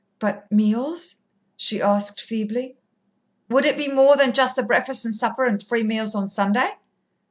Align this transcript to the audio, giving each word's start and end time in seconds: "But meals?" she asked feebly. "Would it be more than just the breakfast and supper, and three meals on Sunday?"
"But 0.17 0.51
meals?" 0.51 1.17
she 1.55 1.79
asked 1.79 2.21
feebly. 2.21 2.75
"Would 3.49 3.65
it 3.65 3.77
be 3.77 3.87
more 3.87 4.17
than 4.17 4.33
just 4.33 4.55
the 4.55 4.63
breakfast 4.63 5.05
and 5.05 5.13
supper, 5.13 5.45
and 5.45 5.61
three 5.61 5.83
meals 5.83 6.15
on 6.15 6.27
Sunday?" 6.27 6.71